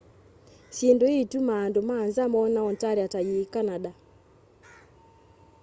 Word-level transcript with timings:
syindu 0.75 1.05
ĩi 1.09 1.17
itumaa 1.23 1.61
andũ 1.65 1.81
ma 1.89 1.97
nza 2.07 2.23
mona 2.33 2.59
ontaria 2.69 3.11
ta 3.13 3.19
yi 3.27 3.37
canada 3.53 3.91